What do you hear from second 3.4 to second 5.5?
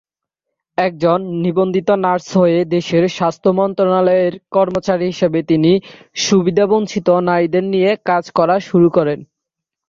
মন্ত্রণালয়ের কর্মচারী হিসাবে